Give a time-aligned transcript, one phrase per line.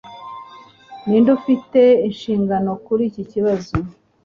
[1.05, 3.75] Ninde ufite inshingano kuri iki kibazo